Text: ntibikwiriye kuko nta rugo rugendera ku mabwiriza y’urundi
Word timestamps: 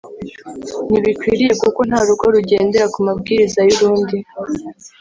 ntibikwiriye 0.89 1.53
kuko 1.61 1.79
nta 1.89 1.99
rugo 2.07 2.25
rugendera 2.35 2.85
ku 2.93 2.99
mabwiriza 3.07 3.59
y’urundi 3.67 4.17